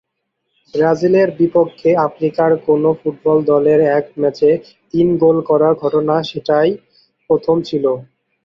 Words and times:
ব্রাজিলের 0.73 1.29
বিপক্ষে 1.39 1.89
আফ্রিকার 2.07 2.51
কোনো 2.67 2.89
ফুটবল 2.99 3.37
দলের 3.51 3.79
এক 3.97 4.05
ম্যাচে 4.21 4.49
তিন 4.91 5.07
গোল 5.23 5.37
করার 5.49 5.73
ঘটনা 5.83 6.15
সেটিই 6.29 6.69
প্রথম 7.29 7.55
ছিল। 7.67 7.85